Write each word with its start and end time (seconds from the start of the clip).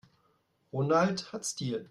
Ronald 0.73 1.31
hat 1.31 1.45
Stil. 1.45 1.79